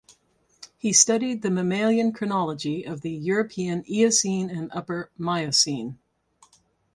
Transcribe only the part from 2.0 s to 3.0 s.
chronology